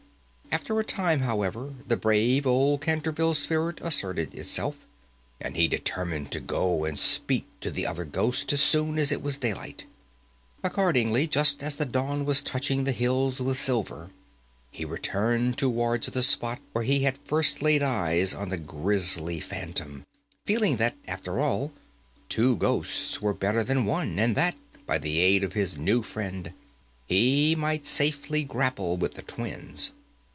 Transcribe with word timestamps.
After 0.53 0.77
a 0.81 0.83
time, 0.83 1.21
however, 1.21 1.73
the 1.87 1.95
brave 1.95 2.45
old 2.45 2.81
Canterville 2.81 3.35
spirit 3.35 3.79
asserted 3.81 4.35
itself, 4.35 4.85
and 5.39 5.55
he 5.55 5.69
determined 5.69 6.29
to 6.33 6.41
go 6.41 6.83
and 6.83 6.99
speak 6.99 7.45
to 7.61 7.71
the 7.71 7.87
other 7.87 8.03
ghost 8.03 8.51
as 8.51 8.59
soon 8.59 8.99
as 8.99 9.13
it 9.13 9.21
was 9.23 9.37
daylight. 9.37 9.85
Accordingly, 10.61 11.25
just 11.25 11.63
as 11.63 11.77
the 11.77 11.85
dawn 11.85 12.25
was 12.25 12.41
touching 12.41 12.83
the 12.83 12.91
hills 12.91 13.39
with 13.39 13.57
silver, 13.57 14.09
he 14.69 14.83
returned 14.83 15.57
towards 15.57 16.07
the 16.07 16.21
spot 16.21 16.59
where 16.73 16.83
he 16.83 17.03
had 17.05 17.17
first 17.23 17.61
laid 17.61 17.81
eyes 17.81 18.33
on 18.33 18.49
the 18.49 18.57
grisly 18.57 19.39
phantom, 19.39 20.05
feeling 20.45 20.75
that, 20.75 20.97
after 21.07 21.39
all, 21.39 21.71
two 22.27 22.57
ghosts 22.57 23.21
were 23.21 23.33
better 23.33 23.63
than 23.63 23.85
one, 23.85 24.19
and 24.19 24.35
that, 24.35 24.55
by 24.85 24.97
the 24.97 25.19
aid 25.19 25.45
of 25.45 25.53
his 25.53 25.77
new 25.77 26.03
friend, 26.03 26.51
he 27.07 27.55
might 27.55 27.85
safely 27.85 28.43
grapple 28.43 28.97
with 28.97 29.13
the 29.13 29.21
twins. 29.23 29.93